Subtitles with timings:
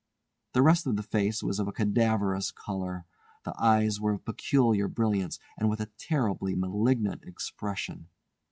[0.53, 3.05] The rest of the face was of a cadaverous colour.
[3.45, 8.07] The eyes were of peculiar brilliance and with a terribly malignant expression.